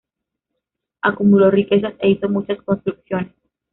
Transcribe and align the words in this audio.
Acumuló 1.03 1.51
riquezas 1.51 1.93
e 1.99 2.09
hizo 2.09 2.27
muchas 2.27 2.59
construcciones. 2.63 3.35